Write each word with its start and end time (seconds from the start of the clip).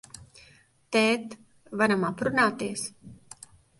Tēt, 0.95 1.35
varam 1.83 2.07
aprunāties? 2.09 2.87